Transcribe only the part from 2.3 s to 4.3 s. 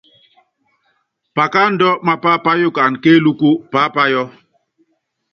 páyukana kéélúkú paápayɔ.